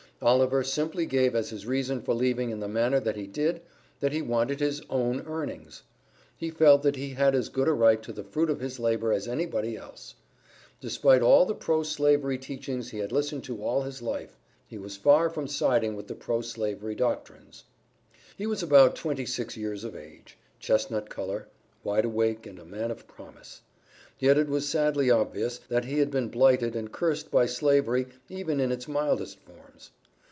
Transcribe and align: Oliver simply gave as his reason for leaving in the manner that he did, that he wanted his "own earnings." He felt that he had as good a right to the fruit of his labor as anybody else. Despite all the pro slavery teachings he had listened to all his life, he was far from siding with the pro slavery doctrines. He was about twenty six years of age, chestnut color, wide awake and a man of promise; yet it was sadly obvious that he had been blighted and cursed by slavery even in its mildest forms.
Oliver 0.23 0.61
simply 0.63 1.07
gave 1.07 1.33
as 1.33 1.49
his 1.49 1.65
reason 1.65 1.99
for 1.99 2.13
leaving 2.13 2.51
in 2.51 2.59
the 2.59 2.67
manner 2.67 2.99
that 2.99 3.15
he 3.15 3.25
did, 3.25 3.59
that 4.01 4.11
he 4.11 4.21
wanted 4.21 4.59
his 4.59 4.79
"own 4.87 5.25
earnings." 5.25 5.81
He 6.37 6.51
felt 6.51 6.83
that 6.83 6.95
he 6.95 7.09
had 7.15 7.33
as 7.33 7.49
good 7.49 7.67
a 7.67 7.73
right 7.73 8.03
to 8.03 8.13
the 8.13 8.23
fruit 8.23 8.51
of 8.51 8.59
his 8.59 8.77
labor 8.79 9.11
as 9.11 9.27
anybody 9.27 9.75
else. 9.75 10.13
Despite 10.79 11.23
all 11.23 11.47
the 11.47 11.55
pro 11.55 11.81
slavery 11.81 12.37
teachings 12.37 12.91
he 12.91 12.99
had 12.99 13.11
listened 13.11 13.43
to 13.45 13.63
all 13.63 13.81
his 13.81 14.03
life, 14.03 14.37
he 14.67 14.77
was 14.77 14.95
far 14.95 15.27
from 15.27 15.47
siding 15.47 15.95
with 15.95 16.05
the 16.05 16.13
pro 16.13 16.41
slavery 16.41 16.93
doctrines. 16.93 17.63
He 18.37 18.45
was 18.45 18.61
about 18.61 18.95
twenty 18.95 19.25
six 19.25 19.57
years 19.57 19.83
of 19.83 19.95
age, 19.95 20.37
chestnut 20.59 21.09
color, 21.09 21.47
wide 21.83 22.05
awake 22.05 22.45
and 22.45 22.59
a 22.59 22.63
man 22.63 22.91
of 22.91 23.07
promise; 23.07 23.61
yet 24.19 24.37
it 24.37 24.49
was 24.49 24.69
sadly 24.69 25.09
obvious 25.09 25.57
that 25.67 25.85
he 25.85 25.97
had 25.97 26.11
been 26.11 26.29
blighted 26.29 26.75
and 26.75 26.91
cursed 26.91 27.31
by 27.31 27.47
slavery 27.47 28.05
even 28.29 28.59
in 28.59 28.71
its 28.71 28.87
mildest 28.87 29.39
forms. 29.39 29.89